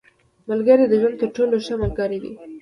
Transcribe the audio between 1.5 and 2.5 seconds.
ښه ملګری دی.